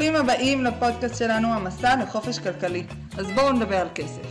[0.00, 2.84] ברוכים הבאים לפודקאסט שלנו, המסע לחופש כלכלי.
[3.18, 4.22] אז בואו נדבר על כסף.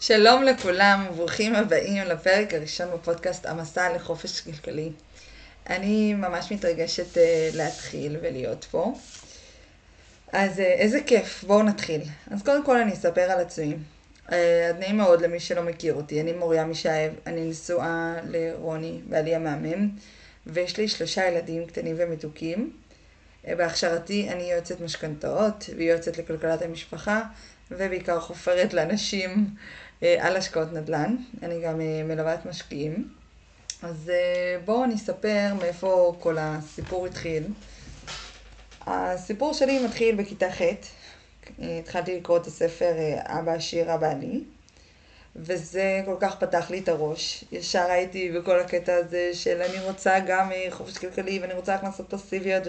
[0.00, 4.92] שלום לכולם, וברוכים הבאים לפרק הראשון בפודקאסט המסע לחופש כלכלי.
[5.70, 7.18] אני ממש מתרגשת uh,
[7.56, 8.92] להתחיל ולהיות פה.
[10.32, 12.00] אז uh, איזה כיף, בואו נתחיל.
[12.30, 13.74] אז קודם כל אני אספר על עצמי.
[14.28, 14.32] Uh,
[14.78, 19.88] נעים מאוד למי שלא מכיר אותי, אני מוריה משייב, אני נשואה לרוני, בעלי המהמם,
[20.46, 22.85] ויש לי שלושה ילדים קטנים ומתוקים.
[23.46, 27.22] בהכשרתי אני יועצת משכנתאות ויועצת לכלכלת המשפחה,
[27.70, 29.46] ובעיקר חופרת לאנשים
[30.02, 31.16] אה, על השקעות נדל"ן.
[31.42, 33.08] אני גם אה, מלווה את משקיעים.
[33.82, 37.42] אז אה, בואו אני אספר מאיפה כל הסיפור התחיל.
[38.86, 40.62] הסיפור שלי מתחיל בכיתה ח'.
[41.58, 44.40] התחלתי לקרוא את הספר אבא עשיר, אבא אני.
[45.36, 47.44] וזה כל כך פתח לי את הראש.
[47.52, 52.66] ישר הייתי בכל הקטע הזה של אני רוצה גם חופש כלכלי ואני רוצה הכנסות פסיביות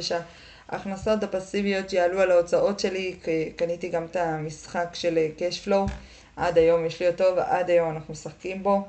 [0.70, 3.16] ושההכנסות הפסיביות יעלו על ההוצאות שלי.
[3.56, 5.92] קניתי גם את המשחק של cash flow.
[6.36, 8.82] עד היום יש לי אותו ועד היום אנחנו משחקים בו.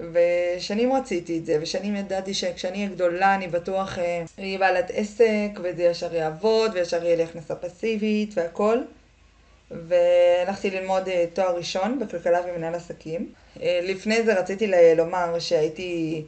[0.00, 5.50] ושנים רציתי את זה, ושנים ידעתי שכשאני אהיה גדולה אני בטוח אהיה אה, בעלת עסק,
[5.62, 8.78] וזה ישר יעבוד, וישר יהיה לי הכנסה פסיבית והכל.
[9.70, 13.32] והלכתי ללמוד אה, תואר ראשון בכלכלה ומנהל עסקים.
[13.62, 16.22] אה, לפני זה רציתי לומר שהייתי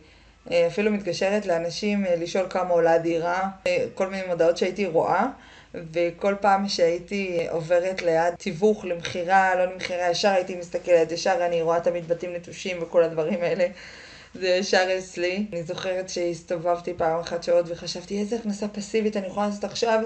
[0.47, 3.49] אפילו מתקשרת לאנשים לשאול כמה עולה דירה,
[3.95, 5.27] כל מיני מודעות שהייתי רואה.
[5.93, 11.81] וכל פעם שהייתי עוברת ליד תיווך למכירה, לא למכירה, ישר הייתי מסתכלת, ישר אני רואה
[11.81, 13.67] תמיד בתים נטושים וכל הדברים האלה.
[14.35, 15.47] זה ישר אצלי.
[15.53, 20.01] אני זוכרת שהסתובבתי פעם אחת שעות וחשבתי איזה הכנסה פסיבית אני יכולה לעשות עכשיו,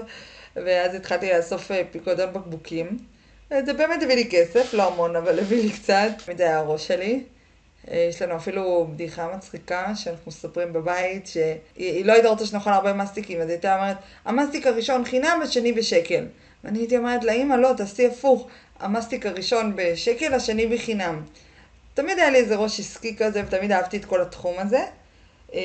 [0.55, 2.97] ואז התחלתי לאסוף אה, פיקודון בקבוקים.
[3.49, 6.09] זה באמת הביא לי כסף, לא המון, אבל הביא לי קצת.
[6.25, 7.23] תמיד היה הראש שלי.
[7.91, 12.93] אה, יש לנו אפילו בדיחה מצחיקה שאנחנו מספרים בבית, שהיא לא הייתה רוצה שנאכל הרבה
[12.93, 16.25] מסטיקים, אז היא הייתה אומרת, המסטיק הראשון חינם והשני בשקל.
[16.63, 18.47] ואני הייתי אומרת לאמא, לא, תעשי הפוך,
[18.79, 21.23] המסטיק הראשון בשקל, השני בחינם.
[21.93, 24.85] תמיד היה לי איזה ראש עסקי כזה, ותמיד אהבתי את כל התחום הזה.
[25.53, 25.59] אה,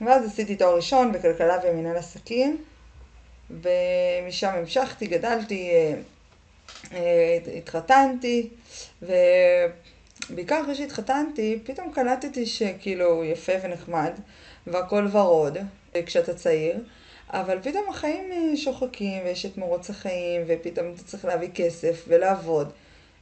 [0.00, 2.64] ואז עשיתי תואר ראשון בכלכלה ומנהל עסקים,
[3.50, 5.70] ומשם המשכתי, גדלתי,
[6.92, 8.48] אה, התחתנתי,
[9.02, 9.12] ו...
[10.30, 14.12] בעיקר אחרי שהתחתנתי, פתאום קלטתי שכאילו יפה ונחמד,
[14.66, 15.58] והכל ורוד,
[16.06, 16.76] כשאתה צעיר,
[17.30, 22.72] אבל פתאום החיים אה, שוחקים, ויש את מרוץ החיים, ופתאום אתה צריך להביא כסף ולעבוד.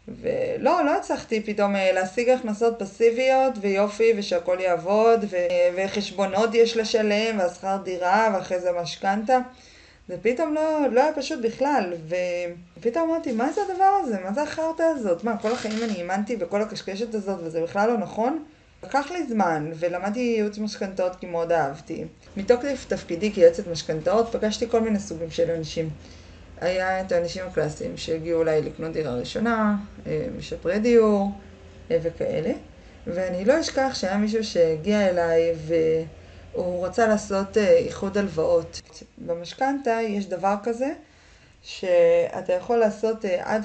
[0.08, 5.36] ולא, לא הצלחתי פתאום אה, להשיג הכנסות פסיביות ויופי ושהכול יעבוד ו...
[5.76, 9.38] וחשבונות יש לשלם והשכר דירה ואחרי זה משכנתה.
[10.08, 11.92] זה פתאום לא, לא היה פשוט בכלל,
[12.78, 14.16] ופתאום אמרתי, מה זה הדבר הזה?
[14.24, 15.24] מה זה החרטא הזאת?
[15.24, 18.44] מה, כל החיים אני האמנתי בכל הקשקשת הזאת וזה בכלל לא נכון?
[18.84, 22.04] לקח לי זמן, ולמדתי ייעוץ משכנתאות כי מאוד אהבתי.
[22.36, 25.90] מתוקף תפקידי כיועצת משכנתאות פגשתי כל מיני סוגים של אנשים.
[26.60, 31.30] היה את האנשים הקלאסיים שהגיעו אולי לקנות דירה ראשונה, אה, משפרי דיור
[31.90, 32.52] אה, וכאלה.
[33.06, 35.74] ואני לא אשכח שהיה מישהו שהגיע אליי ו...
[36.56, 38.80] הוא רצה לעשות אה, איחוד הלוואות.
[39.18, 40.92] במשכנתה יש דבר כזה,
[41.62, 43.62] שאתה יכול לעשות אה, עד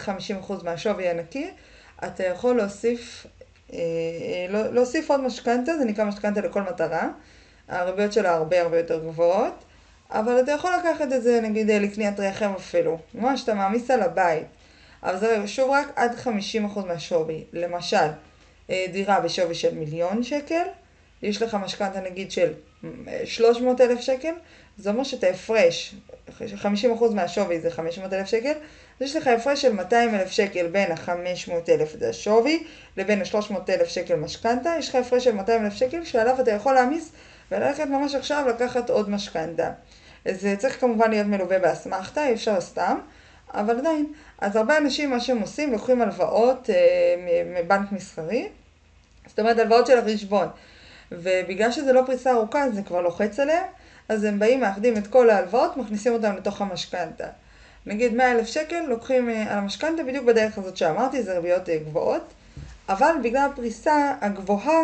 [0.49, 1.49] 50% מהשווי הנקי,
[2.05, 3.25] אתה יכול להוסיף,
[3.73, 3.79] אה,
[4.49, 7.09] לא, להוסיף עוד משכנתה, זה נקרא משכנתה לכל מטרה.
[7.67, 9.63] הריביות שלה הרבה הרבה יותר גבוהות,
[10.09, 14.47] אבל אתה יכול לקחת את זה נגיד לקניית רכב אפילו, ממש אתה מעמיס על הבית.
[15.03, 16.11] אבל זה שוב רק עד
[16.75, 17.43] 50% מהשווי.
[17.53, 18.07] למשל,
[18.69, 20.63] דירה בשווי של מיליון שקל,
[21.21, 22.53] יש לך משכנתה נגיד של
[23.25, 24.33] 300 אלף שקל,
[24.77, 25.95] זה אומר שאת ההפרש,
[26.39, 30.91] 50% מהשווי זה 500 אלף שקל, אז יש לך הפרש של 200 אלף שקל בין
[30.91, 32.63] ה-500 אלף זה השווי,
[32.97, 36.73] לבין ה-300 אלף שקל משכנתה, יש לך הפרש של 200 אלף שקל שעליו אתה יכול
[36.73, 37.11] להעמיס
[37.51, 39.71] וללכת ממש עכשיו לקחת עוד משכנתה.
[40.25, 42.99] זה צריך כמובן להיות מלווה באסמכתה, אי אפשר סתם,
[43.53, 44.13] אבל עדיין.
[44.39, 47.15] אז הרבה אנשים, מה שהם עושים, לוקחים הלוואות אה,
[47.45, 48.49] מבנק מסחרי,
[49.27, 50.47] זאת אומרת הלוואות של החשבון.
[51.11, 53.63] ובגלל שזה לא פריסה ארוכה, זה כבר לוחץ עליהם,
[54.09, 57.27] אז הם באים, מאחדים את כל ההלוואות, מכניסים אותם לתוך המשכנתה.
[57.85, 61.77] נגיד 100 אלף שקל, לוקחים אה, על המשכנתה בדיוק בדרך הזאת שאמרתי, זה ריביות אה,
[61.77, 62.33] גבוהות,
[62.89, 64.79] אבל בגלל הפריסה הגבוהה,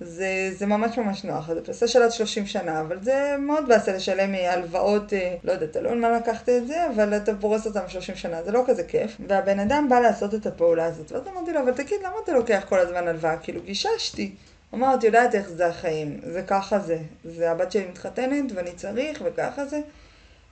[0.00, 1.52] זה, זה ממש ממש נוח.
[1.52, 5.12] זה פריסה של עד 30 שנה, אבל זה מאוד באסה לשלם אה, הלוואות,
[5.44, 8.64] לא יודעת, תלוי מה לקחת את זה, אבל אתה פורס אותם 30 שנה, זה לא
[8.66, 9.16] כזה כיף.
[9.28, 12.64] והבן אדם בא לעשות את הפעולה הזאת, ואז אמרתי לו, אבל תגיד, למה אתה לוקח
[12.68, 13.36] כל הזמן הלוואה?
[13.36, 14.34] כאילו, גיששתי.
[14.70, 16.98] הוא אמר, את יודעת איך זה החיים, זה ככה זה.
[17.24, 19.80] זה הבת שלי מתחתנת ואני צריך וככה זה.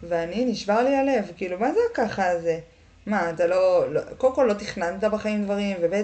[0.02, 2.58] ואני, נשבר לי הלב, כאילו, מה זה הככה הזה?
[3.06, 6.02] מה, אתה לא, לא, קודם כל לא תכננת בחיים דברים, וב'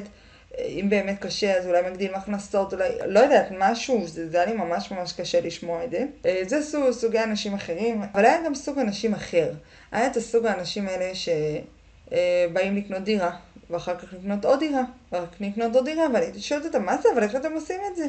[0.59, 4.57] אם באמת קשה, אז אולי מגדיל מהכנסות, אולי, לא יודעת, משהו, זה, זה היה לי
[4.57, 6.05] ממש ממש קשה לשמוע את זה.
[6.27, 9.53] אה, זה סוג, סוגי אנשים אחרים, אבל היה גם סוג אנשים אחר.
[9.93, 13.37] היה את הסוג האנשים האלה שבאים לקנות דירה,
[13.75, 14.83] ואחר כך לקנות עוד דירה,
[15.13, 17.97] ואחר כך לקנות עוד דירה, ואני שואלת אותם, מה זה, אבל איך אתם עושים את
[17.97, 18.07] זה?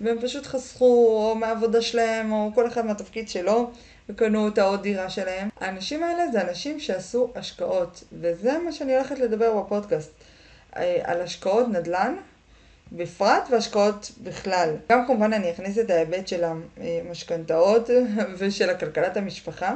[0.00, 3.70] והם פשוט חסכו, או מהעבודה שלהם, או כל אחד מהתפקיד שלו,
[4.08, 5.48] וקנו את העוד דירה שלהם.
[5.60, 10.10] האנשים האלה זה אנשים שעשו השקעות, וזה מה שאני הולכת לדבר בפודקאסט.
[10.76, 12.16] אה, על השקעות נדל"ן
[12.92, 14.74] בפרט והשקעות בכלל.
[14.90, 17.90] גם כמובן אני אכניס את ההיבט של המשכנתאות
[18.38, 19.74] ושל הכלכלת המשפחה.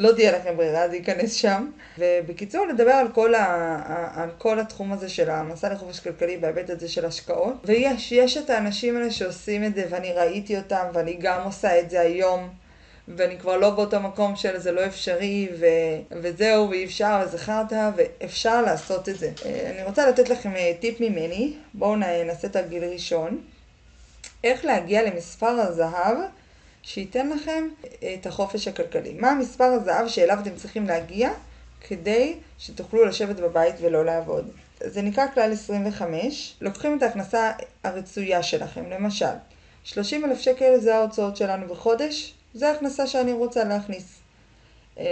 [0.00, 1.70] לא תהיה לכם ברירה, זה ייכנס שם.
[1.98, 6.88] ובקיצור, לדבר על כל, ה, על כל התחום הזה של המסע לחופש כלכלי בהיבט הזה
[6.88, 7.54] של השקעות.
[7.64, 11.90] ויש, יש את האנשים האלה שעושים את זה, ואני ראיתי אותם, ואני גם עושה את
[11.90, 12.48] זה היום.
[13.08, 15.66] ואני כבר לא באותו מקום של זה לא אפשרי, ו...
[16.22, 19.30] וזהו, ואי אפשר, חרטא, ואפשר לעשות את זה.
[19.44, 23.40] אה, אני רוצה לתת לכם אה, טיפ ממני, בואו נעשה תרגיל ראשון.
[24.44, 26.16] איך להגיע למספר הזהב
[26.82, 27.68] שייתן לכם
[28.14, 29.12] את החופש הכלכלי.
[29.12, 31.30] מה מספר הזהב שאליו אתם צריכים להגיע
[31.80, 34.50] כדי שתוכלו לשבת בבית ולא לעבוד.
[34.80, 36.54] זה נקרא כלל 25.
[36.60, 37.52] לוקחים את ההכנסה
[37.84, 39.26] הרצויה שלכם, למשל,
[39.84, 44.18] 30 אלף שקל זה ההוצאות שלנו בחודש, זה ההכנסה שאני רוצה להכניס.
[44.98, 45.04] אמ,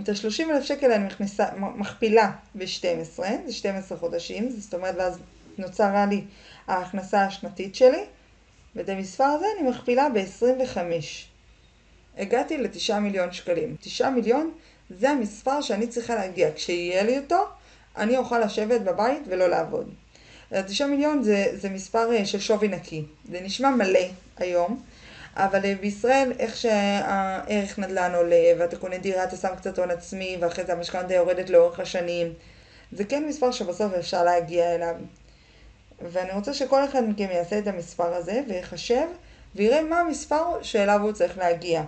[0.00, 5.18] את ה-30 אלף שקל אני מכניסה, מכפילה ב-12, זה 12 חודשים, זאת אומרת, ואז
[5.58, 6.24] נוצרה לי
[6.66, 8.04] ההכנסה השנתית שלי,
[8.76, 10.78] ואת המספר הזה אני מכפילה ב-25.
[12.18, 13.76] הגעתי ל-9 מיליון שקלים.
[13.80, 14.52] 9 מיליון
[14.90, 16.48] זה המספר שאני צריכה להגיע.
[16.54, 17.44] כשיהיה לי אותו,
[17.96, 19.90] אני אוכל לשבת בבית ולא לעבוד.
[20.66, 23.04] 9 מיליון זה, זה מספר אה, של שווי נקי.
[23.30, 24.00] זה נשמע מלא
[24.36, 24.82] היום,
[25.36, 30.36] אבל אה, בישראל, איך שהערך נדל"ן עולה, ואתה קונה דירה, אתה שם קצת הון עצמי,
[30.40, 32.32] ואחרי זה המשכנתה יורדת לאורך השנים,
[32.92, 34.94] זה כן מספר שבסוף אפשר להגיע אליו.
[36.00, 39.06] ואני רוצה שכל אחד מכם יעשה את המספר הזה, ויחשב,
[39.54, 41.82] ויראה מה המספר שאליו הוא צריך להגיע.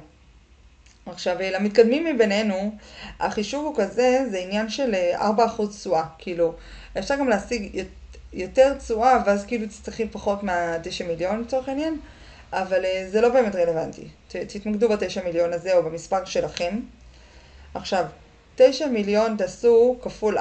[1.06, 2.72] עכשיו, למתקדמים מבינינו,
[3.20, 6.54] החישוב הוא כזה, זה עניין של 4% אה, תשואה, כאילו,
[6.98, 7.84] אפשר גם להשיג
[8.32, 11.98] יותר תשואה, ואז כאילו תצטרכי פחות מה-9 מיליון לצורך העניין.
[12.52, 14.08] אבל אה, זה לא באמת רלוונטי.
[14.28, 16.80] תתמקדו בתשע מיליון הזה או במספר שלכם.
[17.74, 18.04] עכשיו,
[18.56, 20.40] תשע מיליון תעשו כפול 4%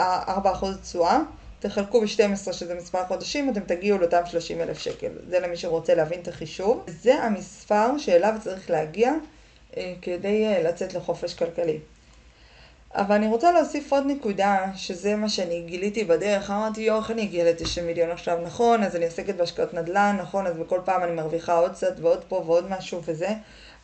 [0.81, 1.19] תשואה,
[1.59, 5.12] תחלקו ב-12 שזה מספר חודשים, אתם תגיעו לאותם 30 אלף שקל.
[5.30, 6.83] זה למי שרוצה להבין את החישוב.
[6.88, 9.13] זה המספר שאליו צריך להגיע
[9.77, 11.80] אה, כדי אה, לצאת לחופש כלכלי.
[12.95, 16.51] אבל אני רוצה להוסיף עוד נקודה, שזה מה שאני גיליתי בדרך.
[16.51, 18.38] אמרתי, יואו, איך אני אגיע ל-90 מיליון עכשיו?
[18.44, 22.24] נכון, אז אני עוסקת בהשקעות נדל"ן, נכון, אז בכל פעם אני מרוויחה עוד קצת ועוד
[22.27, 23.30] פה ועוד משהו וזה,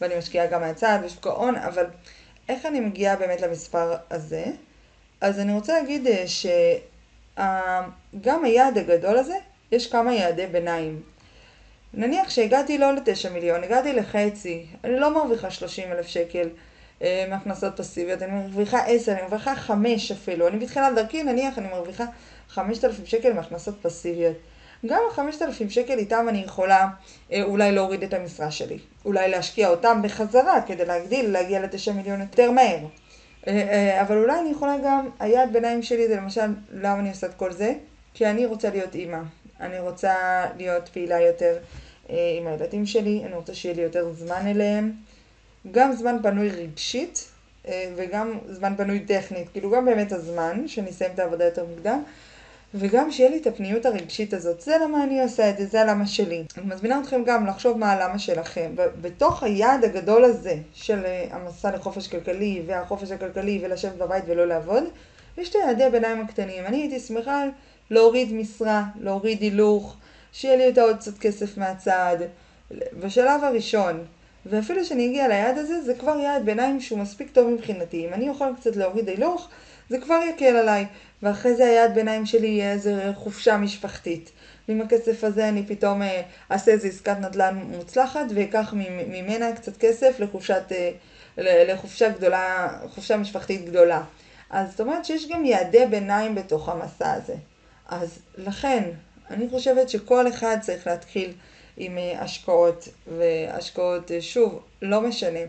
[0.02, 1.86] ואני משקיעה גם מהצד בשוק ההון, אבל
[2.50, 4.46] איך אני מגיעה באמת למספר הזה?
[5.22, 6.24] אז אני רוצה להגיד אה,
[7.38, 9.36] שגם היעד הגדול הזה,
[9.72, 11.02] יש כמה יעדי ביניים.
[11.94, 16.50] נניח שהגעתי לא ל-9 מיליון, הגעתי לחצי, אני לא מרוויחה 30 אלף שקל.
[17.04, 21.68] אה, מהכנסות פסיביות, אני מרוויחה 10, אני מרוויחה 5 אפילו, אני בתחילת דרכי נניח אני
[21.68, 22.06] מרוויחה
[22.50, 24.38] 5,000 שקל מהכנסות פסיביות.
[24.86, 26.88] גם ה-5,000 שקל איתם אני יכולה
[27.32, 32.22] אה, אולי להוריד את המשרה שלי, אולי להשקיע אותם בחזרה כדי להגדיל, להגיע ל-9 מיליון
[32.22, 32.80] יותר מהר.
[33.48, 37.34] אה, אבל אולי אני יכולה גם, היעד ביניים שלי זה למשל, למה אני עושה את
[37.34, 37.74] כל זה?
[38.14, 39.20] כי אני רוצה להיות אימא,
[39.60, 41.58] אני רוצה להיות פעילה יותר
[42.10, 44.92] עם הילדים שלי, אני רוצה שיהיה לי יותר זמן אליהם.
[45.72, 47.28] גם זמן פנוי רגשית
[47.68, 52.04] אה, וגם זמן פנוי טכנית, כאילו גם באמת הזמן, שאני אסיים את העבודה יותר מוקדם,
[52.74, 54.62] וגם שיהיה לי את הפניות הרגשית הזאת.
[54.62, 56.44] זה למה אני עושה את זה, זה הלמה שלי.
[56.58, 58.72] אני מזמינה אתכם גם לחשוב מה הלמה שלכם.
[59.02, 64.84] בתוך היעד הגדול הזה של אה, המסע לחופש כלכלי והחופש הכלכלי ולשבת בבית ולא לעבוד,
[65.38, 66.66] יש את היעדי הביניים הקטנים.
[66.66, 67.44] אני הייתי שמחה
[67.90, 69.96] להוריד משרה, להוריד הילוך,
[70.32, 72.18] שיהיה לי את העוד קצת כסף מהצד.
[73.00, 74.04] בשלב הראשון,
[74.46, 78.08] ואפילו שאני אגיע ליעד הזה, זה כבר יעד ביניים שהוא מספיק טוב מבחינתי.
[78.08, 79.50] אם אני אוכל קצת להוריד הילוך,
[79.94, 80.86] זה כבר יקל עליי.
[81.24, 84.32] ואחרי זה היעד ביניים שלי יהיה איזה חופשה משפחתית.
[84.68, 86.22] ועם הכסף הזה אני פתאום אה,
[86.52, 88.74] אעשה איזה עסקת נדל"ן מוצלחת ואקח
[89.08, 90.92] ממנה קצת כסף לחופשת, אה,
[91.68, 94.04] לחופשה גדולה, חופשה משפחתית גדולה.
[94.50, 97.36] אז זאת אומרת שיש גם יעדי ביניים בתוך המסע הזה.
[97.88, 98.84] אז לכן,
[99.30, 101.34] אני חושבת שכל אחד צריך להתחיל
[101.78, 105.40] עם אה, השקעות, והשקעות, שוב, לא משנה.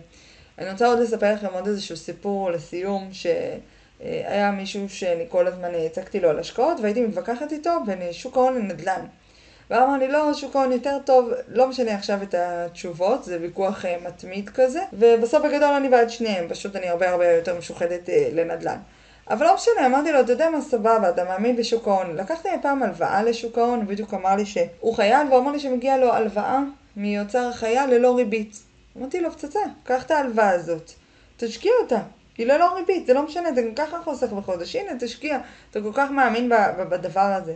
[0.59, 3.09] אני רוצה עוד לספר לכם עוד איזשהו סיפור לסיום,
[3.99, 8.55] שהיה מישהו שאני כל הזמן הצגתי לו על השקעות, והייתי מתווכחת איתו בין שוק ההון
[8.55, 9.05] לנדל"ן.
[9.71, 13.85] והוא אמר לי, לא, שוק ההון יותר טוב, לא משנה עכשיו את התשובות, זה ויכוח
[13.85, 18.79] אה, מתמיד כזה, ובסוף בגדול אני בעד שניהם, פשוט אני הרבה הרבה יותר משוחדת לנדל"ן.
[19.31, 22.17] אבל לא משנה, אמרתי לו, אתה יודע מה, סבבה, אתה מאמין בשוק ההון.
[22.17, 25.97] לקחתי פעם הלוואה לשוק ההון, הוא בדיוק אמר לי שהוא חייל, והוא אמר לי שמגיע
[25.97, 26.61] לו הלוואה
[26.97, 28.63] מאוצר החייל ללא ריבית.
[28.99, 30.91] אמרתי לו, פצצה, קח את ההלוואה הזאת,
[31.37, 32.01] תשקיע אותה.
[32.39, 35.39] היא ללא ריבית, זה לא משנה, אתה גם ככה חוסך בחודש, הנה, תשקיע,
[35.71, 36.53] אתה כל כך מאמין
[36.89, 37.55] בדבר הזה.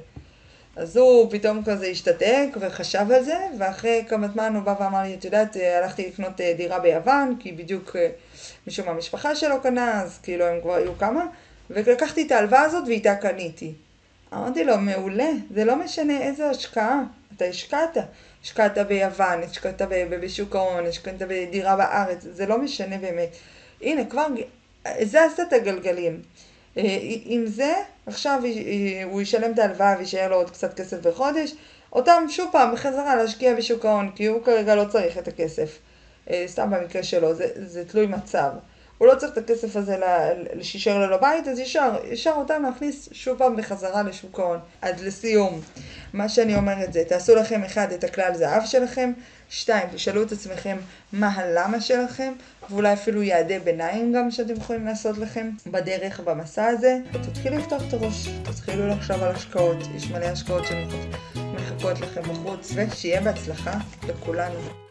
[0.76, 5.14] אז הוא פתאום כזה השתתק וחשב על זה, ואחרי כמה זמן הוא בא ואמר לי,
[5.14, 8.08] את יודעת, הלכתי לקנות אה, דירה ביוון, כי בדיוק אה,
[8.66, 11.26] מישהו מהמשפחה שלו קנה, אז כאילו הם כבר היו כמה,
[11.70, 13.73] ולקחתי את ההלוואה הזאת ואיתה קניתי.
[14.35, 17.02] אמרתי לו, מעולה, זה לא משנה איזה השקעה,
[17.37, 17.97] אתה השקעת.
[18.42, 23.37] השקעת ביוון, השקעת בשוק ההון, השקעת בדירה בארץ, זה לא משנה באמת.
[23.80, 24.26] הנה, כבר,
[24.97, 26.23] עשה את הגלגלים.
[26.76, 27.75] אה, עם זה,
[28.07, 28.42] עכשיו
[29.04, 31.54] הוא ישלם את ההלוואה ויישאר לו עוד קצת כסף בחודש,
[31.92, 35.78] אותם שוב פעם בחזרה להשקיע בשוק ההון, כי הוא כרגע לא צריך את הכסף.
[36.30, 38.50] אה, סתם במקרה שלו, זה, זה תלוי מצב.
[38.99, 39.97] הוא לא צריך את הכסף הזה
[40.62, 44.59] שישאר לו לבית, אז ישר, ישר אותם להכניס שוב פעם בחזרה לשוק ההון.
[44.83, 45.61] אז לסיום,
[46.12, 49.12] מה שאני אומרת זה, תעשו לכם אחד את הכלל זהב שלכם,
[49.49, 50.77] שתיים, תשאלו את עצמכם
[51.12, 52.33] מה הלמה שלכם,
[52.71, 57.93] ואולי אפילו יעדי ביניים גם שאתם יכולים לעשות לכם בדרך, במסע הזה, ותתחילו לפתוח את
[57.93, 64.88] הראש, תתחילו לחשוב על השקעות, יש מלא השקעות שמחכות לכם בחוץ, ושיהיה בהצלחה לכולנו.